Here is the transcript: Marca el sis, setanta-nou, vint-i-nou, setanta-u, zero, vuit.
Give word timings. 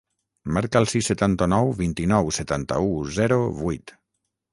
Marca 0.55 0.79
el 0.83 0.87
sis, 0.93 1.09
setanta-nou, 1.11 1.69
vint-i-nou, 1.81 2.31
setanta-u, 2.39 2.89
zero, 3.19 3.39
vuit. 3.61 3.95